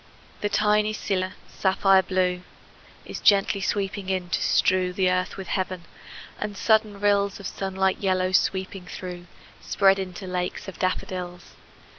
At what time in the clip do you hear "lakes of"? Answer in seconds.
10.25-10.79